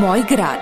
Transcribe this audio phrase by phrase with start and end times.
[0.00, 0.60] Moj grad.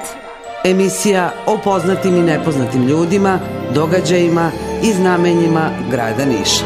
[0.65, 3.39] Emisija o poznatim i nepoznatim ljudima,
[3.75, 4.51] događajima
[4.83, 6.65] i znamenjima grada Niša.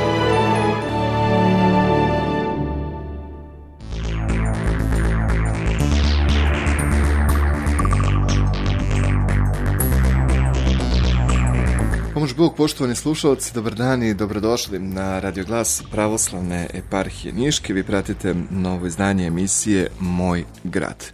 [12.14, 17.72] Pomoć Bog, poštovani slušalci, dobar dan i dobrodošli na radioglas Pravoslavne eparhije Niške.
[17.72, 21.12] Vi pratite novo izdanje emisije Moj grad.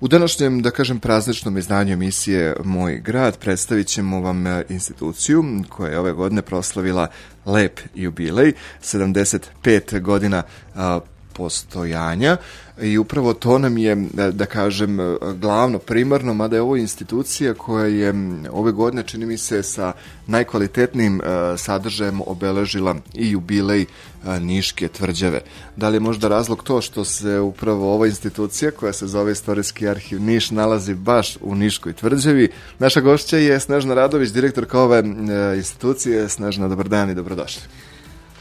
[0.00, 5.90] U današnjem, da kažem, prazničnom izdanju emisije Moj grad predstavit ćemo vam e, instituciju koja
[5.90, 7.08] je ove godine proslavila
[7.46, 10.42] lep jubilej, 75 godina
[11.36, 12.36] postojanja
[12.82, 13.96] i upravo to nam je,
[14.32, 14.98] da, kažem,
[15.40, 18.14] glavno, primarno, mada je ovo institucija koja je
[18.50, 19.92] ove godine, čini mi se, sa
[20.26, 21.20] najkvalitetnijim
[21.56, 23.86] sadržajem obeležila i jubilej
[24.40, 25.40] Niške tvrđave.
[25.76, 29.88] Da li je možda razlog to što se upravo ova institucija koja se zove Istorijski
[29.88, 32.48] arhiv Niš nalazi baš u Niškoj tvrđavi?
[32.78, 35.02] Naša gošća je Snežna Radović, direktorka ove
[35.56, 36.28] institucije.
[36.28, 37.62] Snežna, dobar dan i dobrodošli.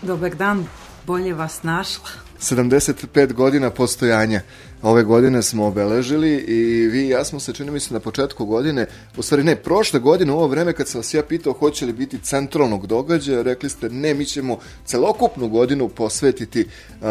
[0.02, 0.66] Dobar dan,
[1.08, 2.25] bolje vas našla.
[2.46, 4.42] 75 godina postojanja.
[4.82, 8.46] Ove godine smo obeležili i vi i ja smo se, čini mi se, na početku
[8.46, 8.86] godine,
[9.18, 11.94] u stvari ne, prošle godine u ovo vreme kad sam vas ja pitao hoće li
[11.94, 17.08] biti centralnog događaja, rekli ste ne, mi ćemo celokupnu godinu posvetiti uh,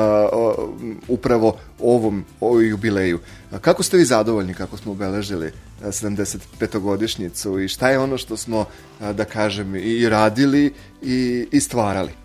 [0.58, 0.68] uh,
[1.08, 3.18] upravo ovom, ovoj jubileju.
[3.50, 8.64] A kako ste vi zadovoljni kako smo obeležili 75-godišnjicu i šta je ono što smo,
[9.00, 12.23] da kažem, i radili i, i stvarali?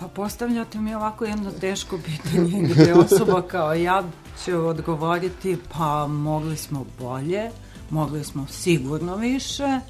[0.00, 4.02] Pa postavljate mi ovako jedno teško pitanje gde osoba kao ja
[4.44, 7.50] će odgovoriti pa mogli smo bolje,
[7.90, 9.80] mogli smo sigurno više,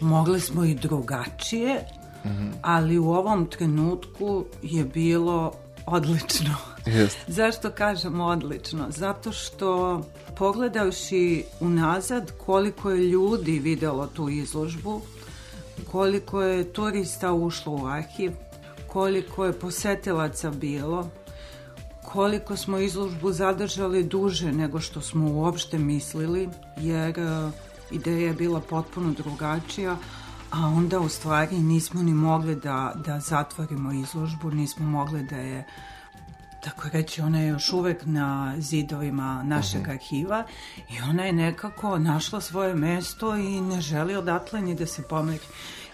[0.00, 1.84] mogli smo i drugačije,
[2.24, 2.52] mm -hmm.
[2.62, 5.52] ali u ovom trenutku je bilo
[5.86, 6.54] odlično.
[6.86, 7.10] Yes.
[7.38, 8.86] Zašto kažem odlično?
[8.90, 10.02] Zato što
[10.36, 15.00] pogledavši unazad koliko je ljudi videlo tu izložbu,
[15.90, 18.32] koliko je turista ušlo u arhiv,
[18.88, 21.10] koliko je posetilaca bilo,
[22.04, 27.52] koliko smo izložbu zadržali duže nego što smo uopšte mislili, jer uh,
[27.90, 29.96] ideja je bila potpuno drugačija,
[30.50, 35.64] a onda u stvari nismo ni mogli da, da zatvorimo izložbu, nismo mogli da je
[36.64, 39.90] tako reći, ona je još uvek na zidovima našeg uh mhm.
[39.90, 39.94] -huh.
[39.94, 40.44] arhiva
[40.88, 45.44] i ona je nekako našla svoje mesto i ne želi odatle ni da se pomeri.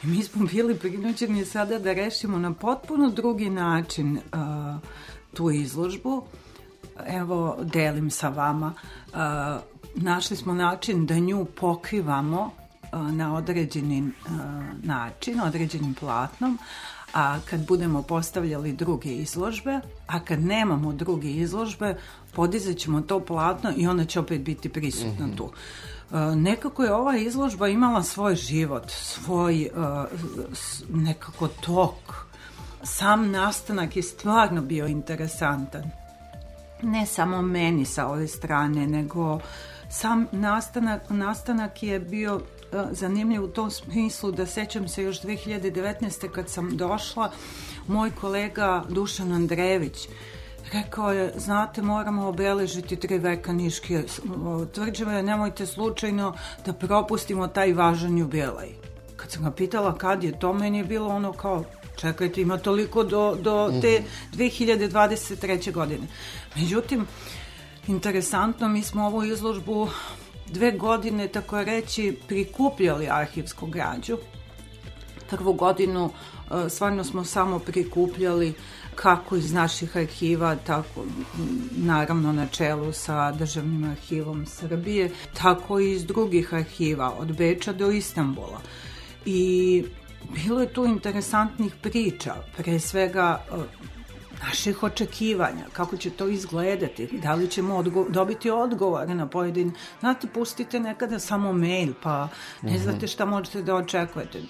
[0.04, 4.88] I mi smo bili prinuđeni sada da rešimo na potpuno drugi način uh,
[5.34, 6.25] tu izložbu.
[7.06, 8.72] Evo, delim sa vama.
[9.06, 9.19] Uh,
[9.94, 12.50] našli smo način da nju pokrivamo
[12.93, 14.32] uh, na određeni uh,
[14.82, 16.59] način, određenim platnom,
[17.14, 21.97] a kad budemo postavljali druge izložbe, a kad nemamo druge izložbe,
[22.32, 25.36] podizat ćemo to platno i ona će opet biti prisutna mm -hmm.
[25.36, 25.50] tu.
[26.12, 29.84] E, nekako je ova izložba imala svoj život, svoj uh,
[30.88, 32.26] nekako tok.
[32.82, 35.82] Sam nastanak je stvarno bio interesantan.
[36.82, 39.41] Ne samo meni sa ove strane, nego
[39.91, 42.41] sam nastanak, nastanak je bio
[42.90, 46.28] zanimljiv u tom smislu da sećam se još 2019.
[46.28, 47.30] kad sam došla,
[47.86, 50.08] moj kolega Dušan Andrejević
[50.72, 54.02] Rekao je, znate, moramo obeležiti tri veka Niške
[54.72, 56.34] tvrđave, nemojte slučajno
[56.66, 58.74] da propustimo taj važan jubilej.
[59.16, 61.64] Kad sam ga pitala kad je to, meni je bilo ono kao,
[61.96, 64.02] čekajte, ima toliko do, do te
[64.32, 65.58] 2023.
[65.58, 65.72] Mhm.
[65.72, 66.06] godine.
[66.56, 67.06] Međutim,
[67.86, 69.88] interesantno, mi smo ovu izložbu
[70.54, 74.19] dve godine, tako reći, prikupljali arhivsku građu.
[75.31, 78.54] Prvu godinu e, stvarno smo samo prikupljali
[78.94, 81.04] kako iz naših arhiva, tako
[81.76, 85.10] naravno na čelu sa Državnim arhivom Srbije,
[85.43, 88.60] tako i iz drugih arhiva, od Beča do Istambula.
[89.25, 89.84] I
[90.34, 93.94] bilo je tu interesantnih priča, pre svega e,
[94.47, 99.73] naših očekivanja, kako će to izgledati, da li ćemo odgo dobiti odgovore na pojedin...
[100.00, 102.29] Znate, pustite nekada samo mail, pa
[102.62, 104.43] ne znate šta možete da očekujete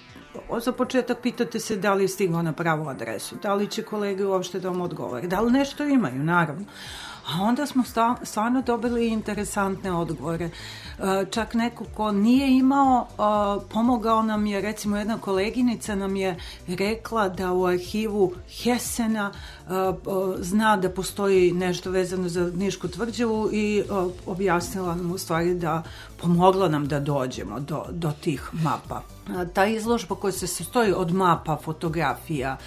[0.59, 4.25] za početak pitate se da li je stigao na pravu adresu, da li će kolege
[4.25, 6.65] uopšte da vam odgovore, da li nešto imaju, naravno.
[7.27, 7.83] A onda smo
[8.23, 10.45] stvarno dobili interesantne odgovore.
[10.45, 10.51] E,
[11.31, 16.37] čak neko ko nije imao, e, pomogao nam je, recimo jedna koleginica nam je
[16.67, 18.33] rekla da u arhivu
[18.63, 19.71] Hesena e,
[20.39, 23.83] zna da postoji nešto vezano za Nišku tvrđavu i
[24.25, 25.83] objasnila nam u stvari da
[26.21, 29.14] pomogla nam da dođemo do, do tih mapa.
[29.53, 32.57] Ta izložba koja se sastoji od mapa, fotografija,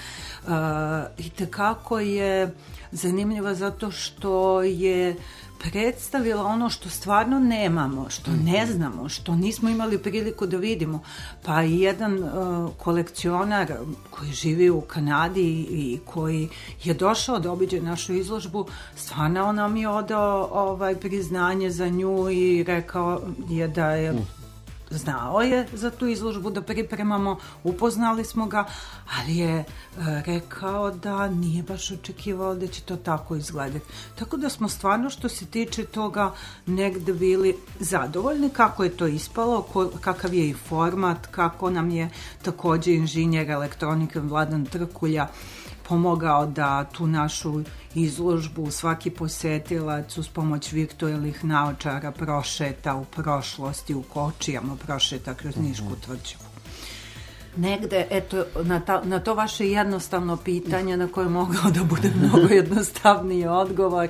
[1.18, 2.54] i tekako je
[2.92, 5.16] zanimljiva zato što je
[5.58, 11.02] predstavila ono što stvarno nemamo, što ne znamo, što nismo imali priliku da vidimo.
[11.44, 13.72] Pa i jedan uh, kolekcionar
[14.10, 16.48] koji živi u Kanadi i koji
[16.84, 18.66] je došao da obiđe našu izložbu,
[18.96, 24.14] stvarno on nam je odao ovaj, priznanje za nju i rekao je da je
[24.90, 28.64] znao je za tu izložbu da pripremamo, upoznali smo ga,
[29.18, 29.64] ali je e,
[30.26, 33.86] rekao da nije baš očekivao da će to tako izgledati.
[34.14, 36.32] Tako da smo stvarno što se tiče toga
[36.66, 39.66] negde bili zadovoljni kako je to ispalo,
[40.00, 42.10] kakav je i format, kako nam je
[42.42, 45.28] takođe inženjer elektronike Vladan Trkulja
[45.88, 47.60] pomogao da tu našu
[47.94, 55.66] izložbu svaki posetilac uz pomoć virtualnih naočara prošeta u prošlosti, u kočijama prošeta kroz mhm.
[55.66, 56.48] Nišku tvrđavu.
[57.56, 62.54] Negde, eto, na, ta, na to vaše jednostavno pitanje na koje mogao da bude mnogo
[62.54, 64.08] jednostavniji odgovor,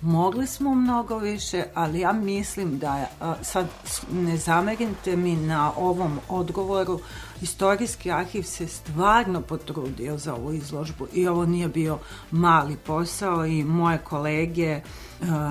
[0.00, 3.06] Mogli smo mnogo više, ali ja mislim da
[3.42, 3.66] sad
[4.12, 7.00] ne zamerite mi na ovom odgovoru,
[7.42, 11.98] istorijski arhiv se stvarno potrudio za ovu izložbu i ovo nije bio
[12.30, 14.80] mali posao i moje kolege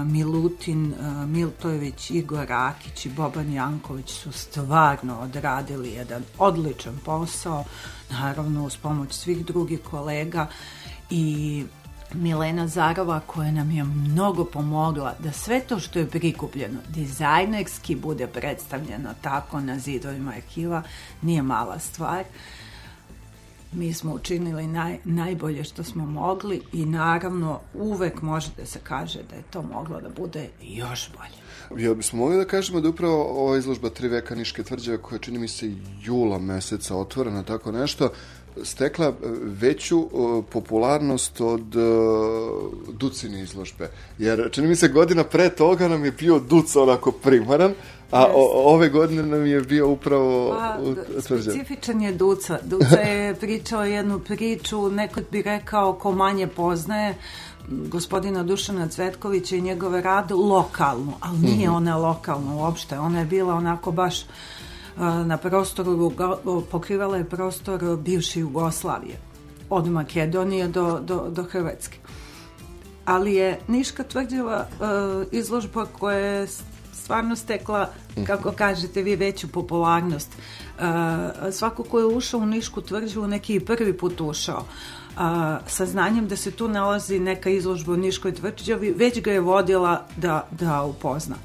[0.06, 0.94] Milutin
[1.28, 7.64] Miltojević, Igor Rakić i Boban Janković su stvarno odradili jedan odličan posao,
[8.10, 10.48] naravno uz pomoć svih drugih kolega
[11.10, 11.66] i
[12.14, 18.28] Milena Zarova koja nam je mnogo pomogla da sve to što je prikupljeno dizajnerski bude
[18.28, 20.84] predstavljeno tako na zidovima arhiva
[21.22, 22.24] nije mala stvar.
[23.72, 29.20] Mi smo učinili naj, najbolje što smo mogli i naravno uvek može da se kaže
[29.30, 31.82] da je to moglo da bude još bolje.
[31.84, 35.40] Jel bismo mogli da kažemo da upravo ova izložba Tri veka Niške tvrđave koja čini
[35.40, 35.72] mi se
[36.02, 38.10] jula meseca otvorena, tako nešto,
[38.64, 41.84] stekla e, veću uh, popularnost od uh,
[42.94, 43.90] Ducine izložbe.
[44.18, 47.74] Jer čini mi se godina pre toga nam je bio Duc onako primaran,
[48.12, 50.78] a o, ove godine nam je bio upravo pa,
[51.18, 51.54] utvrđen.
[51.54, 52.60] Specifičan je Duca.
[52.64, 57.16] Duca je pričao jednu priču, neko bi rekao ko manje poznaje,
[57.70, 61.76] gospodina Dušana Cvetkovića i njegove rade lokalnu, ali nije mm -hmm.
[61.76, 64.28] ona lokalna uopšte, ona je bila onako baš uh,
[65.00, 66.12] na prostoru,
[66.72, 69.20] pokrivala je prostor bivše Jugoslavije,
[69.70, 71.98] od Makedonije do, do, do Hrvatske.
[73.06, 74.68] Ali je Niška tvrđava
[75.32, 76.48] izložba koja je
[76.94, 77.90] stvarno stekla,
[78.28, 80.32] kako kažete vi, veću popularnost.
[81.52, 84.66] Svako ko je ušao u Nišku tvrđavu, neki i prvi put ušao,
[85.18, 89.40] a, sa znanjem da se tu nalazi neka izložba u Niškoj tvrđavi, već ga je
[89.40, 91.36] vodila da, da upozna,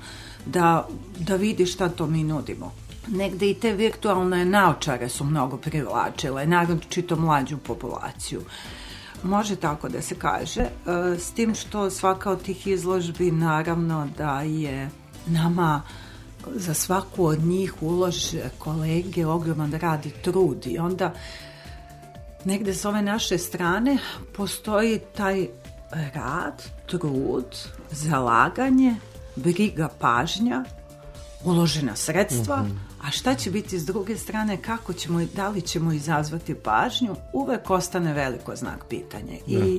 [0.46, 0.88] da,
[1.18, 2.72] da vidi šta to mi nudimo
[3.08, 8.42] negde i te virtualne naočare su mnogo privlačile, naročito mlađu populaciju.
[9.22, 10.70] Može tako da se kaže, e,
[11.18, 14.90] s tim što svaka od tih izložbi naravno da je
[15.26, 15.82] nama
[16.54, 20.66] za svaku od njih ulože kolege ogroman rad i trud.
[20.66, 21.14] I onda
[22.44, 23.98] negde s ove naše strane
[24.36, 25.46] postoji taj
[26.14, 27.56] rad, trud,
[27.90, 28.94] zalaganje,
[29.36, 30.64] briga, pažnja,
[31.44, 35.60] uložena sredstva, mm -hmm A šta će biti s druge strane, kako ćemo, da li
[35.60, 39.36] ćemo izazvati pažnju, uvek ostane veliko znak pitanja.
[39.46, 39.78] I ne.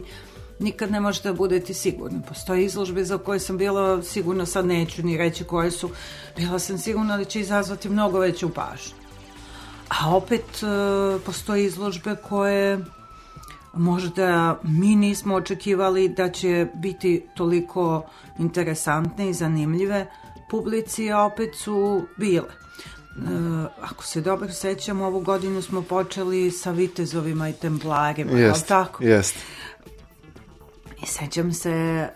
[0.59, 2.21] nikad ne možete da budete sigurni.
[2.27, 5.89] Postoje izložbe za koje sam bila sigurna, sad neću ni reći koje su,
[6.37, 8.95] bila sam sigurna da će izazvati mnogo veću pažnju.
[9.89, 12.85] A opet e, postoje izložbe koje
[13.73, 18.05] možda mi nismo očekivali da će biti toliko
[18.39, 20.07] interesantne i zanimljive
[20.49, 22.62] publici, a opet su bile.
[23.17, 29.03] Uh, ako se dobro sećam, ovu godinu smo počeli sa vitezovima i templarima, jest, tako?
[29.03, 29.35] Jest.
[31.03, 32.07] I sećam se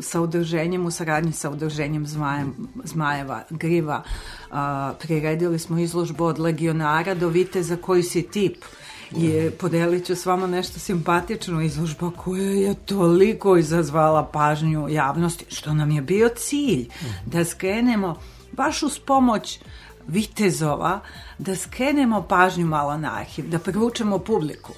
[0.00, 4.56] sa udruženjem, u saradnji sa udruženjem Zmajem, Zmajeva Griva, uh,
[5.00, 8.56] priredili smo izložbu od legionara do viteza koji si tip.
[9.16, 15.74] I podelit ću s vama nešto simpatično izložba koja je toliko izazvala pažnju javnosti, što
[15.74, 16.88] nam je bio cilj,
[17.26, 18.16] da skrenemo
[18.52, 21.00] baš uz pomoć uh, vitezova
[21.38, 24.72] da skrenemo pažnju malo na arhiv, da privučemo publiku.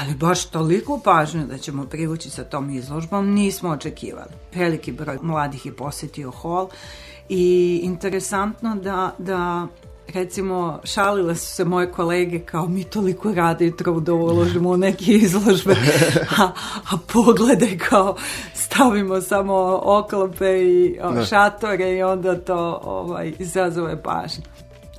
[0.00, 4.32] Ali baš toliko pažnju da ćemo privući sa tom izložbom nismo očekivali.
[4.54, 6.68] Veliki broj mladih je posetio hol
[7.28, 9.66] i interesantno da, da
[10.14, 15.12] recimo, šalile su se moje kolege kao mi toliko rade i truda uložimo u neke
[15.12, 15.76] izložbe,
[16.38, 16.42] a,
[16.90, 18.16] a pogledaj kao
[18.54, 21.24] stavimo samo oklope i o, da.
[21.24, 24.42] šatore i onda to ovaj, izazove pažnju.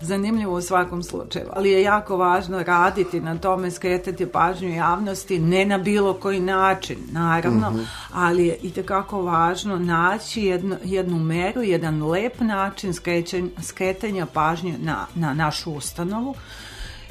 [0.01, 5.65] Zanimljivo u svakom slučaju, ali je jako važno raditi na tome, skretati pažnju javnosti, ne
[5.65, 7.86] na bilo koji način, naravno, mm -hmm.
[8.13, 14.77] ali je i tekako važno naći jednu, jednu meru, jedan lep način skrećen, skretanja pažnje
[14.79, 16.36] na, na našu ustanovu,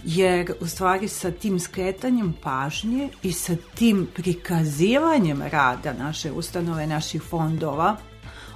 [0.04, 7.22] jer u stvari sa tim skretanjem pažnje i sa tim prikazivanjem rada naše ustanove, naših
[7.22, 7.96] fondova,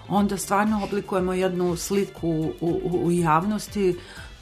[0.09, 3.97] onda stvarno oblikujemo jednu sliku u, u, u javnosti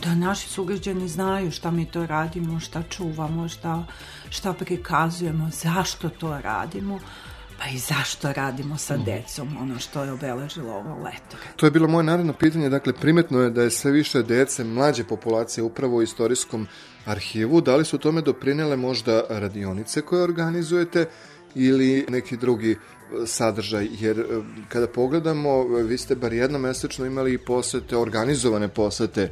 [0.04, 3.84] da naši sugrađani znaju šta mi to radimo, šta čuvamo, šta,
[4.30, 7.00] šta prikazujemo, zašto to radimo
[7.62, 9.04] pa i zašto radimo sa mhm.
[9.04, 11.36] decom ono što je obeležilo ovo leto.
[11.56, 15.04] To je bilo moje naredno pitanje, dakle primetno je da je sve više dece mlađe
[15.04, 16.66] populacije upravo u istorijskom
[17.06, 21.06] arhivu, da li su tome doprinele možda radionice koje organizujete
[21.54, 22.76] ili neki drugi
[23.26, 24.24] sadržaj, jer e,
[24.68, 29.30] kada pogledamo, vi ste bar jednomesečno imali posete, organizovane posete e,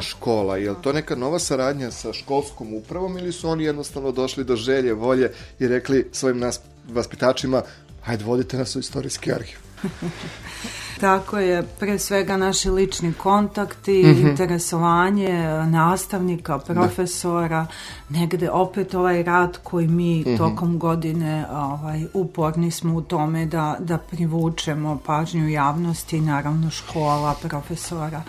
[0.00, 0.56] škola.
[0.56, 4.56] Je li to neka nova saradnja sa školskom upravom ili su oni jednostavno došli do
[4.56, 7.62] želje, volje i rekli svojim nas vaspitačima,
[8.02, 9.65] hajde vodite nas u istorijski arhiv?
[11.00, 14.30] Tako je, pre svega naši lični kontakti, mm -hmm.
[14.30, 16.74] interesovanje nastavnika, da.
[16.74, 17.66] profesora,
[18.08, 18.18] da.
[18.18, 20.38] negde opet ovaj rad koji mi mm -hmm.
[20.38, 28.22] tokom godine ovaj, uporni smo u tome da, da privučemo pažnju javnosti, naravno škola, profesora.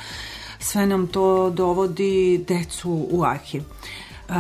[0.60, 3.64] Sve nam to dovodi decu u arhiv.
[4.30, 4.36] Uh,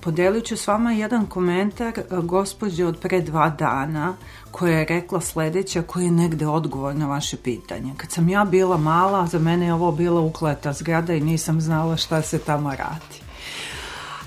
[0.00, 4.14] podelit ću s vama jedan komentar uh, gospođe od pre dva dana
[4.50, 7.92] koja je rekla sledeća, koja je negde odgovor na vaše pitanje.
[7.96, 11.96] Kad sam ja bila mala, za mene je ovo bila ukleta zgrada i nisam znala
[11.96, 13.27] šta se tamo radi.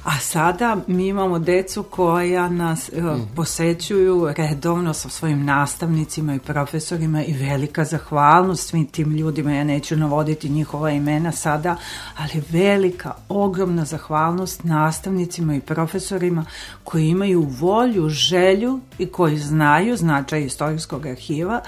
[0.04, 3.36] A sada mi imamo decu koja nas mm.
[3.36, 9.96] posećuju redovno sa svojim nastavnicima i profesorima i velika zahvalnost svim tim ljudima, ja neću
[9.96, 11.76] navoditi njihova imena sada,
[12.18, 16.46] ali velika, ogromna zahvalnost nastavnicima i profesorima
[16.84, 21.62] koji imaju volju, želju i koji znaju značaj istorijskog arhiva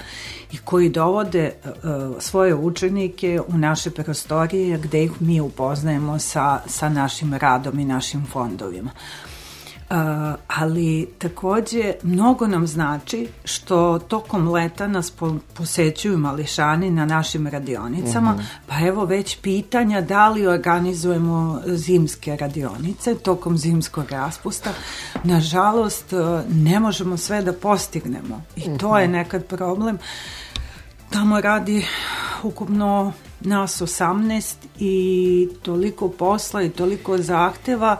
[0.52, 1.70] i koji dovode uh,
[2.18, 8.23] svoje učenike u naše prostorije gde ih mi upoznajemo sa, sa našim radom i našim
[8.26, 8.90] fondovima.
[9.90, 9.96] Uh,
[10.48, 18.30] ali takođe mnogo nam znači što tokom leta nas po, posećuju mališani na našim radionicama,
[18.30, 18.44] uh mhm.
[18.44, 18.66] -huh.
[18.66, 24.70] pa evo već pitanja da li organizujemo zimske radionice tokom zimskog raspusta.
[25.24, 26.12] Nažalost,
[26.48, 28.80] ne možemo sve da postignemo i uh -huh.
[28.80, 29.12] to je mhm.
[29.12, 29.98] nekad problem.
[31.10, 31.86] Tamo radi
[32.42, 33.12] ukupno
[33.44, 37.96] nas 18 i toliko posla i toliko zahteva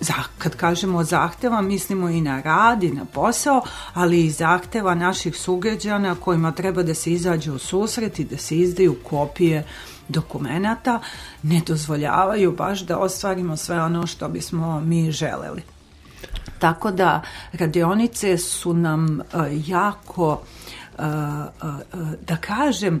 [0.00, 3.62] za, kad kažemo zahteva, mislimo i na rad i na posao,
[3.94, 8.56] ali i zahteva naših sugrađana kojima treba da se izađe u susret i da se
[8.56, 9.66] izdaju kopije
[10.08, 11.00] dokumenata,
[11.42, 15.62] ne dozvoljavaju baš da ostvarimo sve ono što bismo mi želeli.
[16.58, 17.22] Tako da
[17.52, 19.20] radionice su nam
[19.66, 20.40] jako
[22.26, 23.00] da kažem,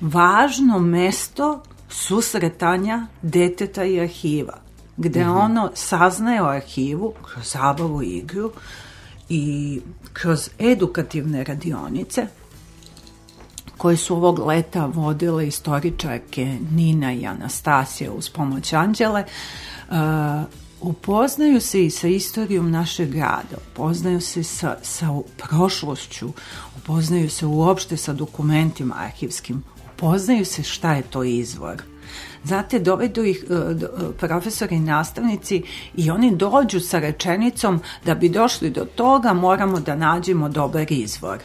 [0.00, 4.58] važno mesto susretanja deteta i arhiva,
[4.96, 5.44] gde mm -hmm.
[5.44, 8.52] ono saznaje o arhivu kroz zabavu i igru
[9.28, 9.80] i
[10.12, 12.26] kroz edukativne radionice
[13.76, 19.24] koje su ovog leta vodile istoričarke Nina i Anastasija uz pomoć Anđele,
[19.88, 19.96] uh,
[20.80, 26.28] upoznaju se i sa istorijom našeg grada, upoznaju se sa, sa prošlošću,
[26.76, 29.64] upoznaju se uopšte sa dokumentima arhivskim,
[30.00, 31.82] upoznaju se šta je to izvor.
[32.44, 35.62] Znate, dovedu ih e, e, profesori i nastavnici
[35.96, 41.38] i oni dođu sa rečenicom da bi došli do toga moramo da nađemo dobar izvor.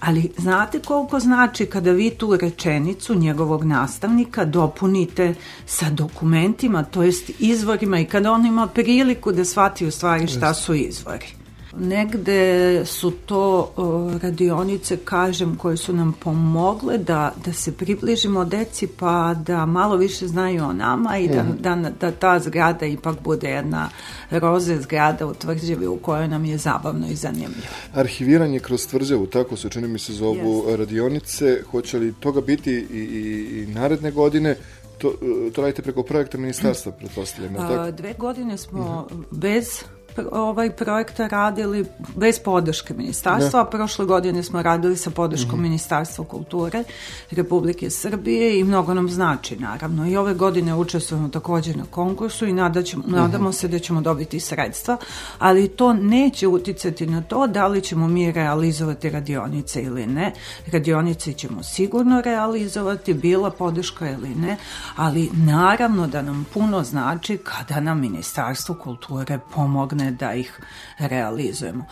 [0.00, 5.34] Ali znate koliko znači kada vi tu rečenicu njegovog nastavnika dopunite
[5.66, 10.54] sa dokumentima, to jest izvorima i kada on ima priliku da shvati u stvari šta
[10.54, 11.45] su izvori.
[11.78, 18.86] Negde su to uh, radionice, kažem, koje su nam pomogle da, da se približimo deci
[18.86, 21.56] pa da malo više znaju o nama i da, mm.
[21.60, 23.90] da, da ta zgrada ipak bude jedna
[24.30, 27.66] roze zgrada u tvrđevi u kojoj nam je zabavno i zanimljivo.
[27.94, 30.76] Arhiviranje kroz tvrđevu, tako se čini mi se zovu yes.
[30.76, 34.56] radionice, hoće li toga biti i, i, i naredne godine?
[34.98, 35.12] To,
[35.54, 37.90] to radite preko projekta ministarstva, pretpostavljam, tako?
[37.90, 39.22] Dve godine smo uh mhm.
[39.22, 39.38] -huh.
[39.38, 39.84] bez
[40.32, 43.70] ovaj projekta radili bez podrške ministarstva, da.
[43.70, 45.62] prošle godine smo radili sa podrškom mm -hmm.
[45.62, 46.84] Ministarstva kulture
[47.30, 50.08] Republike Srbije i mnogo nam znači naravno.
[50.08, 53.16] I ove godine učestvujemo takođe na konkursu i nadaćemo, mm -hmm.
[53.16, 54.96] nadamo se da ćemo dobiti sredstva,
[55.38, 60.32] ali to neće uticati na to da li ćemo mi realizovati radionice ili ne.
[60.72, 64.56] Radionice ćemo sigurno realizovati, bila podrška ili ne,
[64.96, 70.60] ali naravno da nam puno znači kada nam Ministarstvo kulture pomogne da ih
[70.98, 71.84] realizujemo.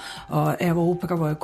[0.61, 1.37] Evo, upravo je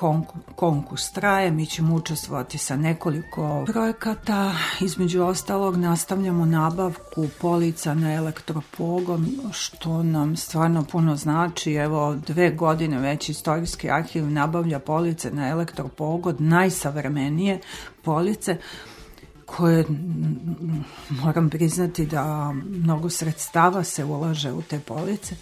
[0.56, 9.26] konkurs traje, mi ćemo učestvovati sa nekoliko projekata, između ostalog nastavljamo nabavku polica na elektropogon,
[9.52, 11.72] što nam stvarno puno znači.
[11.72, 17.60] Evo, dve godine već istorijski arhiv nabavlja police na elektropogon, najsavremenije
[18.02, 18.56] police,
[19.46, 19.84] koje
[21.08, 25.34] moram priznati da mnogo sredstava se ulaže u te police,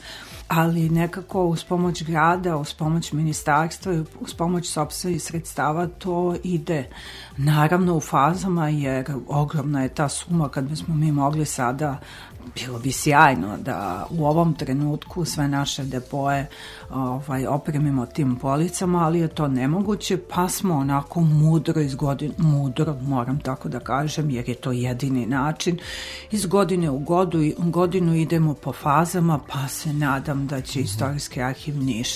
[0.49, 6.89] ali nekako uz pomoć grada, uz pomoć ministarstva i uz pomoć sobstvenih sredstava to ide.
[7.37, 11.99] Naravno u fazama jer ogromna je ta suma kad bismo mi mogli sada
[12.55, 16.47] bilo bi sjajno da u ovom trenutku sve naše depoje
[16.91, 22.97] ovaj, opremimo tim policama, ali je to nemoguće, pa smo onako mudro iz godine, mudro
[23.03, 25.79] moram tako da kažem, jer je to jedini način.
[26.31, 31.79] Iz godine u godu, godinu idemo po fazama, pa se nadam da će Istorijski arhiv
[31.79, 32.09] Niš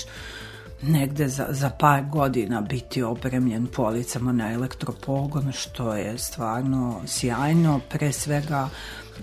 [0.87, 8.11] negde za, za par godina biti opremljen policama na elektropogon, što je stvarno sjajno, pre
[8.11, 8.69] svega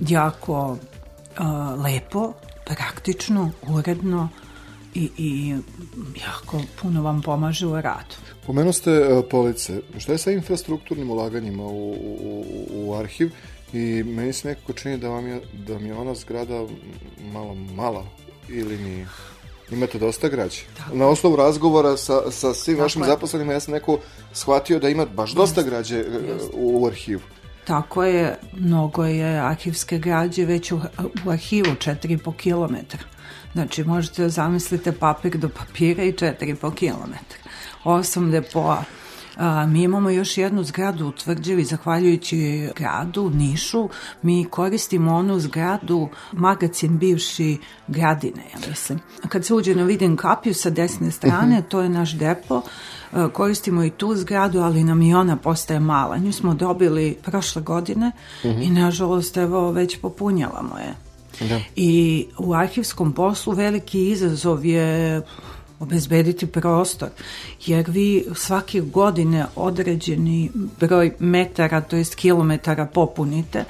[0.09, 0.77] jako
[1.37, 2.33] a, lepo,
[2.65, 4.29] praktično, uredno
[4.95, 5.55] i, i
[6.27, 8.15] jako puno vam pomaže u radu.
[8.47, 9.81] Pomenu ste uh, police.
[9.99, 13.31] Šta je sa infrastrukturnim ulaganjima u, u, u arhiv?
[13.73, 16.67] I meni se nekako čini da vam je, da mi je ona zgrada
[17.33, 18.05] malo mala
[18.49, 19.07] ili ni
[19.73, 20.61] Imate dosta građe.
[20.77, 20.97] Tako.
[20.97, 23.09] Na osnovu razgovora sa, sa svim Tako vašim je.
[23.09, 23.99] zaposlenima ja sam neko
[24.33, 26.51] shvatio da ima baš dosta građe Just.
[26.55, 27.21] u, u arhivu.
[27.71, 30.81] Tako je, mnogo je arhivske građe već u,
[31.25, 32.75] u arhivu 4,5 km.
[33.53, 37.13] Znači, možete da zamislite papir do papira i 4,5 km.
[37.85, 38.85] Osam depoa.
[39.41, 43.89] A, mi imamo još jednu zgradu u Tvrđevi, zahvaljujući gradu, Nišu,
[44.23, 49.01] mi koristimo onu zgradu, magacin bivši gradine, ja mislim.
[49.29, 51.69] Kad se uđe na Viden kapiju sa desne strane, mhm.
[51.69, 52.63] to je naš depo,
[53.13, 56.17] E, koristimo i tu zgradu, ali nam i ona postaje mala.
[56.17, 58.13] Nju smo dobili prošle godine
[58.45, 58.67] uh -huh.
[58.67, 60.95] i nažalost evo već popunjavamo je.
[61.49, 61.61] Da.
[61.77, 65.23] I u arhivskom poslu veliki izazov je
[65.81, 67.09] obezbediti prostor,
[67.67, 73.65] jer vi svake godine određeni broj metara, to jest kilometara popunite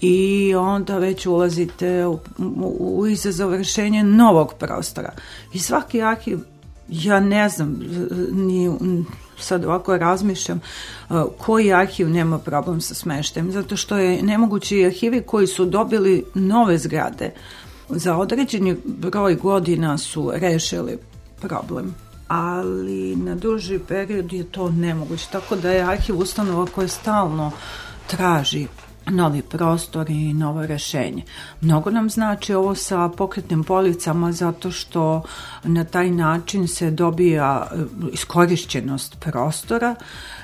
[0.00, 5.12] i onda već ulazite u, u, u izazov rešenja novog prostora.
[5.52, 6.38] I svaki arhiv
[6.88, 7.80] ja ne znam,
[8.32, 8.70] ni
[9.38, 10.60] sad ovako razmišljam,
[11.38, 16.24] koji arhiv nema problem sa smeštajem, zato što je nemoguće i arhivi koji su dobili
[16.34, 17.30] nove zgrade
[17.88, 20.98] za određeni broj godina su rešili
[21.40, 21.94] problem.
[22.28, 27.52] Ali na duži period je to nemoguće, tako da je arhiv ustanova koja stalno
[28.06, 28.66] traži
[29.06, 31.22] novi prostor i novo rešenje.
[31.60, 35.22] Mnogo nam znači ovo sa pokretnim policama zato što
[35.64, 37.76] na taj način se dobija e,
[38.12, 39.94] iskorišćenost prostora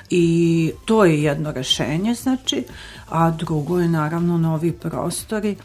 [0.09, 2.63] i to je jedno rešenje znači,
[3.09, 5.55] a drugo je naravno novi prostori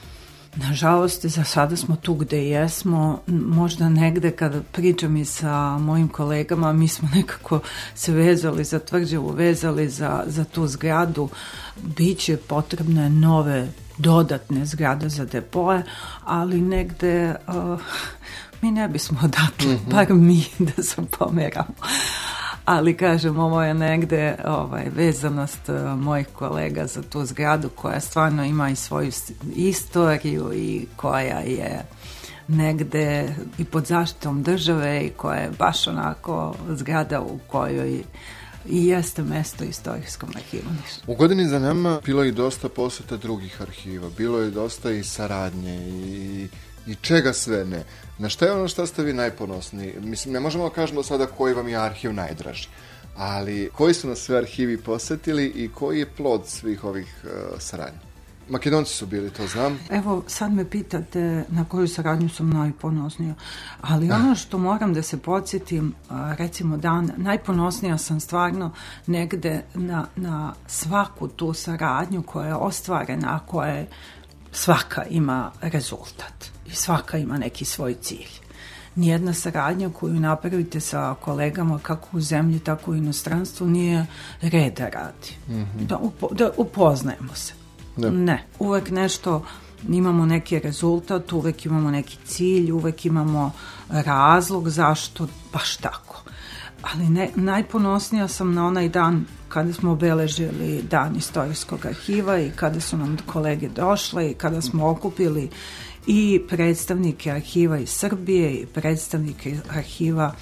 [0.57, 3.21] Nažalost, za sada smo tu gde jesmo.
[3.27, 7.61] Možda negde kada pričam i sa mojim kolegama, mi smo nekako
[7.95, 11.29] se vezali za tvrđevu, vezali za, za tu zgradu.
[11.97, 15.83] Biće potrebne nove dodatne zgrade za depoje,
[16.25, 17.81] ali negde uh,
[18.63, 19.95] mi ne bismo odatle, mm -hmm.
[19.95, 21.75] bar mi da se pomeramo
[22.65, 28.45] ali kažem ovo je negde ovaj, vezanost uh, mojih kolega za tu zgradu koja stvarno
[28.45, 29.11] ima i svoju
[29.55, 31.83] istoriju i koja je
[32.49, 38.03] negde i pod zaštitom države i koja je baš onako zgrada u kojoj
[38.69, 40.71] i jeste mesto istorijskom arhivu.
[41.07, 45.77] U godini za nama bilo je dosta poseta drugih arhiva, bilo je dosta i saradnje
[45.87, 46.49] i,
[46.87, 47.85] i čega sve ne.
[48.19, 49.95] Na šta je ono što ste vi najponosniji?
[50.01, 52.69] Mislim, ne možemo da kažemo sada koji vam je arhiv najdraži,
[53.17, 58.13] ali koji su nas sve arhivi posetili i koji je plod svih ovih uh, saradnja?
[58.49, 59.79] Makedonci su bili, to znam.
[59.91, 63.35] Evo, sad me pitate na koju saradnju sam najponosnija,
[63.81, 64.15] ali ah.
[64.15, 65.95] ono što moram da se podsjetim,
[66.39, 68.73] recimo dan, najponosnija sam stvarno
[69.07, 73.89] negde na, na svaku tu saradnju koja je ostvarena, koja je
[74.53, 78.43] svaka ima rezultat i svaka ima neki svoj cilj.
[78.97, 84.07] nijedna saradnja koju napravite sa kolegama kako u zemlji, tako u inostranstvu nije
[84.43, 85.37] reda radi.
[85.49, 85.87] Mm -hmm.
[85.87, 87.53] da, upo, da upoznajemo se.
[87.97, 88.11] Ne.
[88.11, 88.47] ne.
[88.59, 89.45] Uvek nešto
[89.89, 93.53] imamo neki rezultat, uvek imamo neki cilj, uvek imamo
[93.89, 96.22] razlog zašto baš tako.
[96.83, 102.81] Ali ne, najponosnija sam na onaj dan kada smo obeležili dan istorijskog arhiva i kada
[102.81, 105.51] su nam kolege došle i kada smo okupili
[106.07, 110.35] i predstavnike arhiva iz Srbije i predstavnike arhiva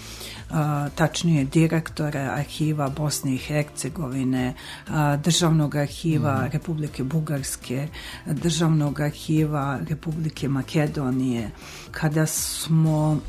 [0.94, 4.54] tačnije direktore arhiva Bosne i Hercegovine,
[5.24, 6.50] državnog arhiva mm.
[6.52, 7.88] Republike Bugarske,
[8.26, 11.50] državnog arhiva Republike Makedonije,
[11.90, 13.20] kada smo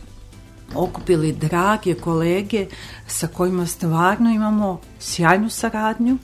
[0.75, 2.67] okupili drage kolege
[3.07, 6.17] sa kojima stvarno imamo sjajnu saradnju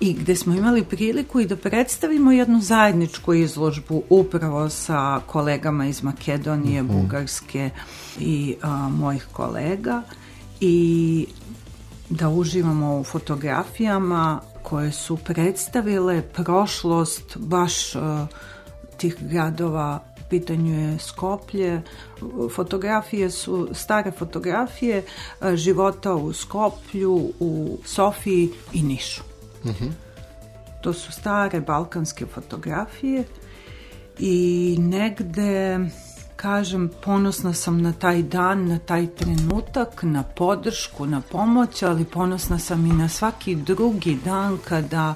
[0.00, 6.02] i gde smo imali priliku i da predstavimo jednu zajedničku izložbu upravo sa kolegama iz
[6.02, 7.02] Makedonije, mm -hmm.
[7.02, 7.70] Bugarske
[8.18, 10.02] i a, mojih kolega
[10.60, 11.26] i
[12.10, 18.26] da uživamo u fotografijama koje su predstavile prošlost baš a,
[18.96, 21.82] tih gradova pitanju je Skoplje.
[22.54, 25.04] Fotografije su stare fotografije
[25.54, 29.22] života u Skoplju, u Sofiji i Nišu.
[29.64, 29.90] Mm -hmm.
[30.82, 33.24] To su stare balkanske fotografije
[34.18, 35.78] i negde
[36.40, 42.58] kažem, ponosna sam na taj dan, na taj trenutak, na podršku, na pomoć, ali ponosna
[42.58, 45.14] sam i na svaki drugi dan kada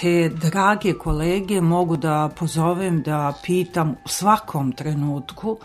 [0.00, 5.58] te drage kolege mogu da pozovem da pitam u svakom trenutku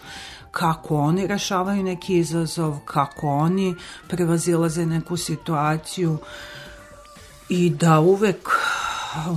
[0.51, 3.75] kako oni rešavaju neki izazov, kako oni
[4.07, 6.17] prevazilaze neku situaciju
[7.49, 8.49] i da uvek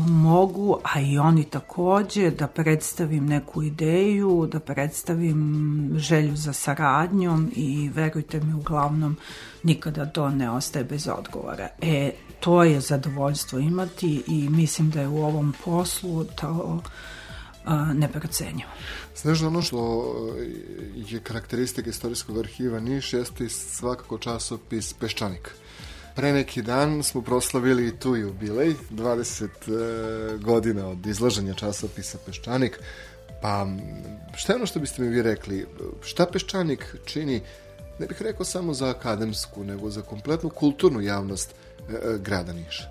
[0.06, 7.90] mogu, a i oni takođe, da predstavim neku ideju, da predstavim želju za saradnjom i
[7.94, 9.16] verujte mi, uglavnom
[9.62, 11.68] nikada to ne ostaje bez odgovora.
[11.80, 16.80] E, to je zadovoljstvo imati i mislim da je u ovom poslu to
[17.94, 18.70] neprocenjivo.
[19.16, 20.14] Znaš, ono što
[20.94, 25.54] je karakteristika istorijskog arhiva Niš jeste svakako časopis Peščanik.
[26.14, 32.80] Pre neki dan smo proslavili tu jubilej, 20 e, godina od izlaženja časopisa Peščanik.
[33.42, 33.66] Pa,
[34.36, 35.66] šta je ono što biste mi vi rekli?
[36.02, 37.40] Šta Peščanik čini,
[37.98, 42.84] ne bih rekao samo za akademsku, nego za kompletnu kulturnu javnost e, grada Niša?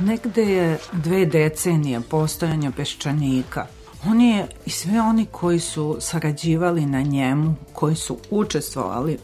[0.00, 3.66] Negde je dve decenije postojanja Peščanika.
[4.06, 9.18] On je i sve oni koji su sarađivali na njemu, koji su učestvovali,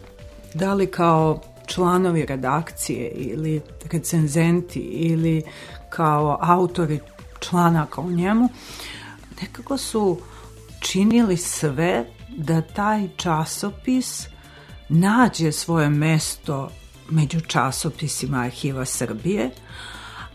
[0.55, 1.41] da li kao
[1.75, 3.61] članovi redakcije ili
[3.93, 5.43] recenzenti ili
[5.91, 7.01] kao autori
[7.41, 8.49] članaka u njemu,
[9.41, 10.19] nekako su
[10.81, 12.05] činili sve
[12.37, 14.27] da taj časopis
[14.89, 16.71] nađe svoje mesto
[17.11, 19.51] među časopisima Arhiva Srbije,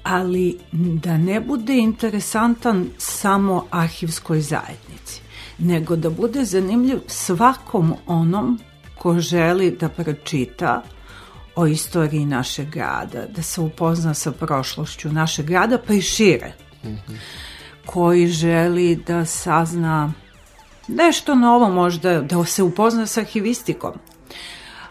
[0.03, 5.21] ali da ne bude interesantan samo arhivskoj zajednici,
[5.57, 8.59] nego da bude zanimljiv svakom onom
[8.97, 10.83] ko želi da pročita
[11.57, 16.53] o istoriji našeg grada, da se upozna sa prošlošću našeg grada, pa i šire.
[16.83, 17.17] Mm -hmm.
[17.85, 20.13] Koji želi da sazna
[20.87, 23.93] nešto novo možda, da se upozna sa arhivistikom,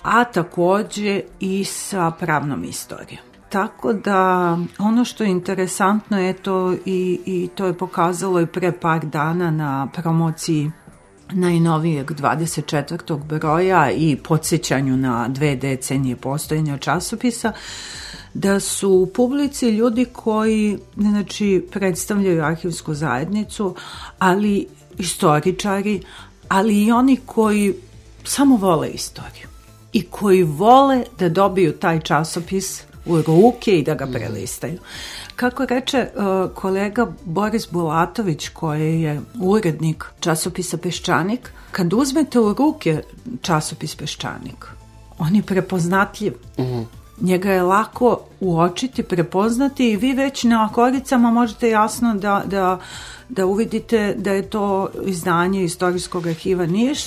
[0.02, 3.22] a takođe i sa pravnom istorijom.
[3.48, 8.72] Tako da ono što je interesantno je to i, i to je pokazalo i pre
[8.72, 10.70] par dana na promociji
[11.32, 13.24] najnovijeg 24.
[13.24, 17.52] broja i podsjećanju na dve decenije postojanja časopisa,
[18.34, 23.74] da su u publici ljudi koji znači, predstavljaju arhivsku zajednicu,
[24.18, 24.66] ali
[24.98, 26.02] istoričari,
[26.48, 27.74] ali i oni koji
[28.24, 29.48] samo vole istoriju
[29.92, 34.78] i koji vole da dobiju taj časopis u ruke i da ga prelistaju.
[35.36, 43.02] Kako reče uh, kolega Boris Bulatović, koji je urednik časopisa Peščanik, kad uzmete u ruke
[43.42, 44.66] časopis Peščanik,
[45.18, 46.32] on je prepoznatljiv.
[46.58, 46.68] Mhm.
[46.68, 46.84] -huh.
[47.20, 52.78] Njega je lako uočiti, prepoznati i vi već na koricama možete jasno da, da,
[53.28, 57.00] da uvidite da je to izdanje istorijskog arhiva Niš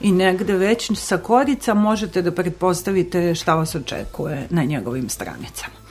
[0.00, 5.83] i negde već sa korica možete da pretpostavite šta vas očekuje na njegovim stranicama.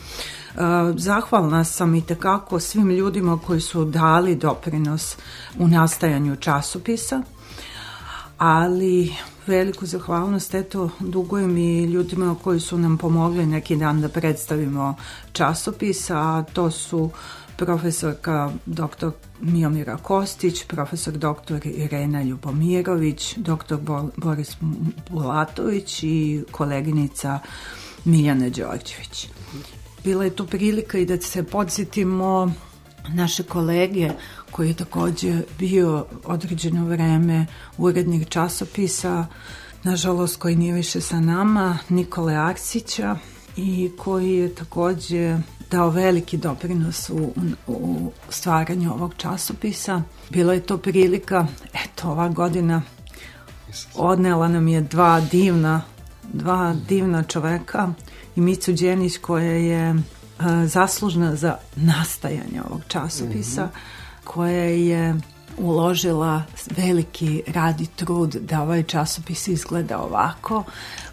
[0.97, 5.17] Zahvalna sam i tekako svim ljudima koji su dali doprinos
[5.59, 7.21] u nastajanju časopisa,
[8.37, 9.15] ali
[9.47, 14.95] veliku zahvalnost eto dugujem i ljudima koji su nam pomogli neki dan da predstavimo
[15.31, 17.09] časopis, a to su
[17.57, 19.09] profesorka dr.
[19.41, 21.59] Miomira Kostić, profesor dr.
[21.63, 23.75] Irena Ljubomirović, dr.
[24.17, 24.57] Boris
[25.09, 27.39] Bulatović i koleginica
[28.05, 29.29] Miljana Đorđević.
[30.03, 32.53] Bila je to prilika i da se podsjetimo
[33.09, 34.09] naše kolege
[34.51, 37.45] koji je takođe bio određeno vreme
[37.77, 39.25] urednik časopisa,
[39.83, 43.15] nažalost koji nije više sa nama, Nikole Arsića
[43.57, 45.37] i koji je takođe
[45.71, 47.33] dao veliki doprinos u,
[47.67, 50.01] u stvaranju ovog časopisa.
[50.29, 52.81] Bila je to prilika, eto, ova godina
[53.95, 55.81] odnela nam je dva divna,
[56.33, 57.93] dva divna čoveka
[58.35, 59.95] i Micu Đenić koja je
[60.39, 64.23] a, zaslužna za nastajanje ovog časopisa, mm -hmm.
[64.23, 65.15] koja je
[65.57, 66.43] uložila
[66.77, 70.63] veliki rad i trud da ovaj časopis izgleda ovako,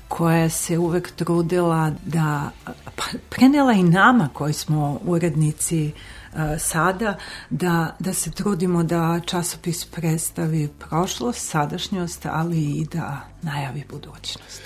[0.08, 2.50] koja se uvek trudila da
[2.84, 5.92] pa, prenela i nama koji smo urednici
[6.32, 7.16] uh, sada
[7.50, 14.62] da, da se trudimo da časopis predstavi prošlost, sadašnjost, ali i da najavi budućnost.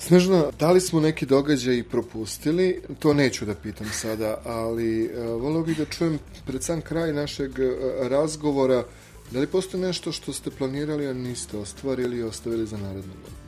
[0.00, 2.82] Snežna, da li smo neki događaj propustili?
[2.98, 7.50] To neću da pitam sada, ali uh, voleo bih da čujem pred sam kraj našeg
[7.50, 8.84] uh, razgovora
[9.30, 13.39] da li postoje nešto što ste planirali, a niste ostvarili i ostavili za narednu godinu?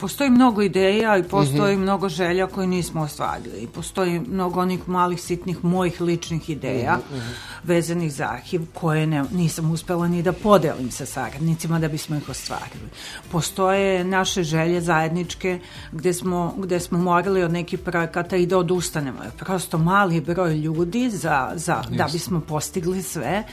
[0.00, 1.82] Postoji mnogo ideja i postoji mm -hmm.
[1.82, 3.68] mnogo želja koje nismo ostvarili.
[3.74, 7.20] Postoji mnogo onih malih, sitnih mojih ličnih ideja mm -hmm.
[7.64, 12.28] vezanih za arhiv koje ne, nisam uspela ni da podelim sa saradnicima da bismo ih
[12.28, 12.88] ostvarili.
[13.30, 15.58] Postoje naše želje zajedničke
[15.92, 19.18] gde smo, gde smo morali od nekih projekata i da odustanemo.
[19.38, 23.44] Prosto mali broj ljudi za, za, da bismo postigli sve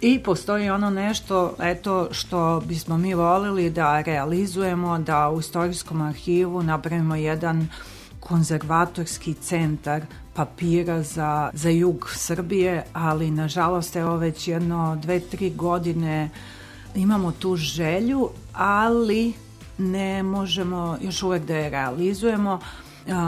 [0.00, 6.62] I postoji ono nešto, eto, što bismo mi volili da realizujemo, da u istorijskom arhivu
[6.62, 7.68] napravimo jedan
[8.20, 10.02] konzervatorski centar
[10.34, 16.30] papira za, za jug Srbije, ali nažalost evo već jedno dve, tri godine
[16.94, 19.32] imamo tu želju, ali
[19.78, 22.50] ne možemo još uvek da je realizujemo.
[22.52, 22.83] A,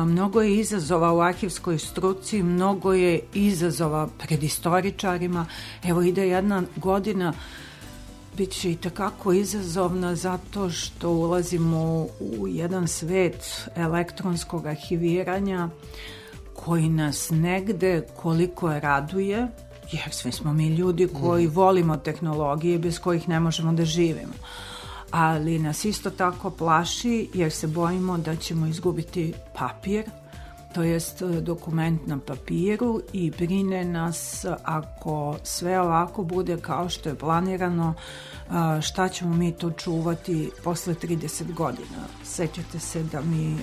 [0.07, 5.47] mnogo je izazova u arhivskoj struci, mnogo je izazova pred istoričarima.
[5.85, 7.33] Evo ide jedna godina
[8.37, 15.69] Biće i takako izazovna zato što ulazimo u jedan svet elektronskog arhiviranja
[16.55, 19.49] koji nas negde koliko je raduje,
[19.93, 21.51] jer sve smo mi ljudi koji mm.
[21.51, 24.33] volimo tehnologije bez kojih ne možemo da živimo
[25.17, 30.05] ali nas isto tako plaši jer se bojimo da ćemo izgubiti papir,
[30.75, 37.09] to jest e, dokument na papiru i brine nas ako sve ovako bude kao što
[37.09, 41.99] je planirano, e, šta ćemo mi to čuvati posle 30 godina.
[42.25, 43.59] Sećate se da mi e,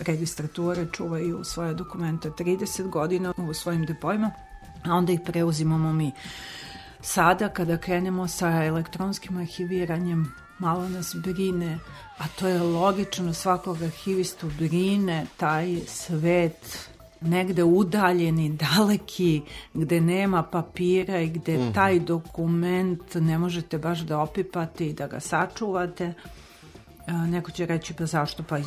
[0.00, 4.30] registrature čuvaju svoje dokumente 30 godina u svojim depojima,
[4.84, 6.12] a onda ih preuzimamo mi.
[7.00, 11.78] Sada kada krenemo sa elektronskim arhiviranjem malo nas brine,
[12.18, 16.88] a to je logično svakog arhivistu brine taj svet
[17.20, 19.42] negde udaljeni, daleki,
[19.74, 21.72] gde nema papira i gde mm.
[21.72, 26.14] taj dokument ne možete baš da opipate i da ga sačuvate.
[27.08, 28.58] A, neko će reći pa zašto, pa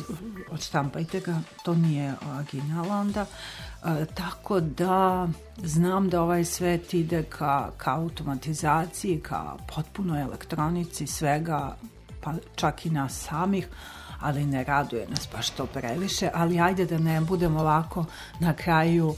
[0.50, 3.26] odštampajte ga, to nije original onda.
[3.82, 11.76] A, tako da znam da ovaj svet ide ka, ka automatizaciji, ka potpuno elektronici svega,
[12.20, 13.68] pa čak i nas samih,
[14.22, 18.04] ali ne raduje nas baš to previše, ali ajde da ne budem ovako
[18.40, 19.14] na kraju,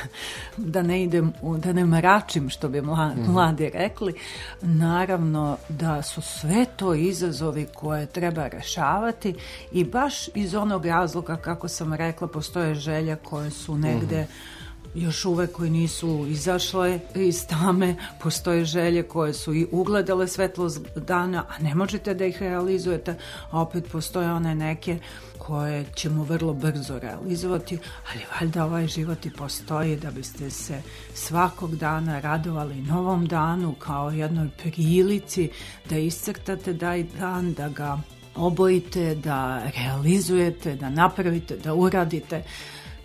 [0.56, 3.32] da ne idem, da ne mračim, što bi mla, mhm.
[3.32, 4.14] mladi rekli.
[4.60, 9.34] Naravno da su sve to izazovi koje treba rešavati
[9.72, 14.57] i baš iz onog razloga, kako sam rekla, postoje želje koje su negde mm -hmm
[14.94, 21.44] još uvek koji nisu izašle iz tame, postoje želje koje su i ugledale svetlost dana,
[21.48, 23.14] a ne možete da ih realizujete,
[23.50, 24.98] a opet postoje one neke
[25.38, 27.78] koje ćemo vrlo brzo realizovati,
[28.12, 30.82] ali valjda ovaj život i postoji da biste se
[31.14, 35.50] svakog dana radovali novom danu kao jednoj prilici
[35.90, 37.98] da iscrtate daj dan, da ga
[38.36, 42.42] obojite, da realizujete, da napravite, da uradite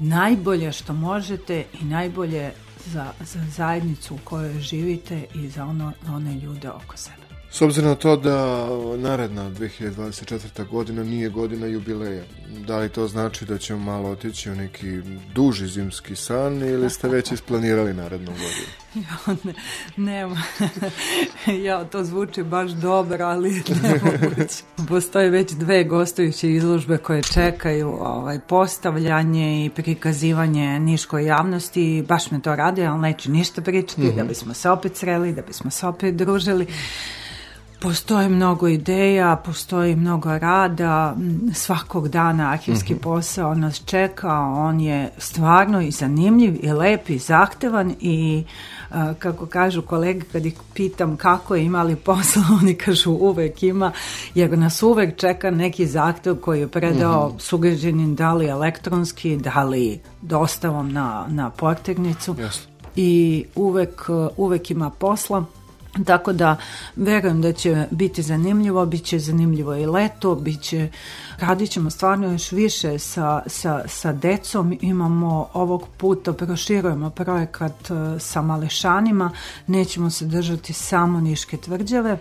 [0.03, 2.51] najbolje što možete i najbolje
[2.85, 7.23] za, za zajednicu u kojoj živite i za ono, one ljude oko sebe.
[7.51, 10.67] S obzirom na to da naredna 2024.
[10.67, 12.23] godina nije godina jubileja,
[12.67, 15.01] da li to znači da ćemo malo otići u neki
[15.35, 18.83] duži zimski san ili ste već isplanirali narednu godinu?
[18.95, 19.53] Ja, ne,
[19.97, 20.41] nema.
[21.65, 23.49] ja, to zvuči baš dobro, ali
[23.84, 24.63] nemoguće.
[24.88, 32.06] Postoje već dve gostujuće izložbe koje čekaju ovaj, postavljanje i prikazivanje niškoj javnosti.
[32.08, 34.15] Baš me to radi, ali neću ništa pričati, mm -hmm.
[34.15, 36.67] da bismo se opet sreli, da bismo se opet družili.
[37.84, 41.15] Postoji mnogo ideja, postoji mnogo rada,
[41.54, 43.04] svakog dana arhivski mm -hmm.
[43.04, 48.43] posao nas čeka, on je stvarno i zanimljiv i lep i zahtevan i
[48.91, 53.91] a, kako kažu kolege kad ih pitam kako je imali posao, oni kažu uvek ima,
[54.36, 57.39] jer nas uvek čeka neki zahtev koji je predao mm -hmm.
[57.39, 62.60] sugrađenim da li elektronski, da li dostavom na, na portirnicu yes.
[62.96, 65.46] i uvek, uvek ima posla
[66.06, 66.56] Tako da
[66.95, 70.89] verujem da će biti zanimljivo, bit će zanimljivo i leto, bit će,
[71.39, 78.19] radit ćemo stvarno još više sa, sa, sa decom, imamo ovog puta, proširujemo projekat e,
[78.19, 79.32] sa malešanima,
[79.67, 82.17] nećemo se držati samo Niške tvrđave,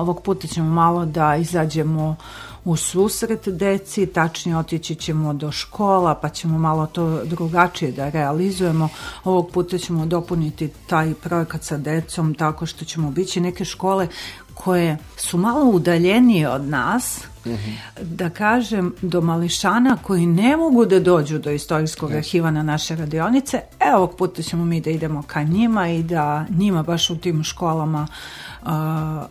[0.00, 2.16] ovog puta ćemo malo da izađemo
[2.64, 8.88] u susret deci, tačnije otići ćemo do škola, pa ćemo malo to drugačije da realizujemo.
[9.24, 14.08] Ovog puta ćemo dopuniti taj projekat sa decom tako što ćemo bići neke škole
[14.54, 17.54] koje su malo udaljenije od nas, uh mhm.
[17.54, 18.02] -huh.
[18.02, 22.16] da kažem, do mališana koji ne mogu da dođu do istorijskog yes.
[22.16, 23.60] arhiva na naše radionice.
[23.80, 27.44] E, ovog puta ćemo mi da idemo ka njima i da njima baš u tim
[27.44, 28.51] školama a,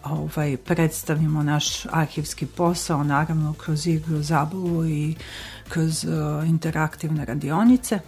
[0.04, 5.16] ovaj, predstavimo naš arhivski posao, naravno kroz igru, zabavu i
[5.70, 8.00] kroz a, interaktivne radionice.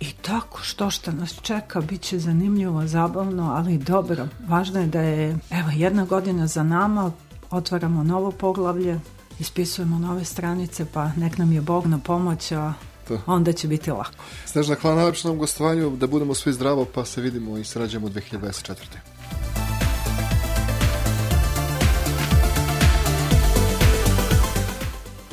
[0.00, 4.28] I tako što što nas čeka bit će zanimljivo, zabavno, ali dobro.
[4.48, 7.12] Važno je da je evo jedna godina za nama,
[7.50, 9.00] otvaramo novo poglavlje,
[9.38, 12.72] ispisujemo nove stranice, pa nek nam je Bog na pomoć, a
[13.08, 13.20] to.
[13.26, 14.24] onda će biti lako.
[14.46, 19.15] Snežna, hvala najlepše na gostovanju, da budemo svi zdravo, pa se vidimo i srađamo 2024.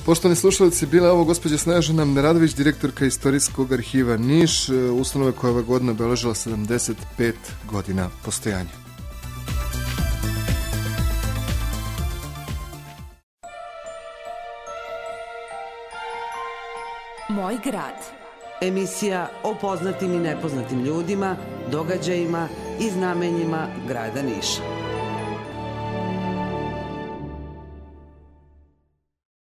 [0.06, 5.50] Poštovani slušalci, bila je ovo gospođa Snežana Neradović, direktorka Istorijskog arhiva Niš, e, ustanove koja
[5.50, 7.34] je ove godine obeležila 75
[7.72, 8.70] godina postojanja.
[17.30, 17.96] Moj grad.
[18.62, 21.36] Emisija o poznatim i nepoznatim ljudima,
[21.72, 22.48] događajima
[22.80, 24.83] i znamenjima grada Niša.